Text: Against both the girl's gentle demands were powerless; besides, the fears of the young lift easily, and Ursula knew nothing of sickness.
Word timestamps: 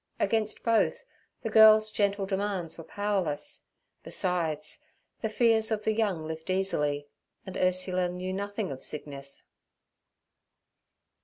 Against 0.19 0.63
both 0.63 1.03
the 1.43 1.51
girl's 1.51 1.91
gentle 1.91 2.25
demands 2.25 2.75
were 2.75 2.83
powerless; 2.83 3.65
besides, 4.01 4.83
the 5.21 5.29
fears 5.29 5.69
of 5.69 5.83
the 5.83 5.93
young 5.93 6.25
lift 6.25 6.49
easily, 6.49 7.07
and 7.45 7.55
Ursula 7.55 8.09
knew 8.09 8.33
nothing 8.33 8.71
of 8.71 8.83
sickness. 8.83 9.43